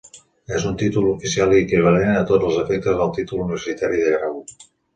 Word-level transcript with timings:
És 0.59 0.63
un 0.69 0.77
títol 0.81 1.09
oficial 1.09 1.53
i 1.57 1.59
equivalent 1.67 2.09
a 2.23 2.25
tots 2.33 2.49
els 2.49 2.59
efectes 2.63 3.05
al 3.07 3.15
títol 3.21 3.45
universitari 3.47 4.05
de 4.09 4.19
Grau. 4.19 4.45